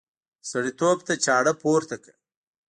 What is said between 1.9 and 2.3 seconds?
کړه.